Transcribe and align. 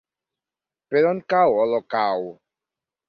Per 0.95 1.03
on 1.09 1.21
cau 1.35 1.59
Olocau? 1.67 2.27